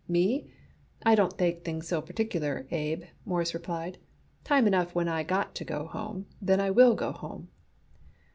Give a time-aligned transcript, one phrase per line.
[0.07, 0.49] "Me,
[1.05, 3.99] I don't take things so particular, Abe," Morris replied.
[4.43, 7.49] "Time enough when I got to go home, then I will go home."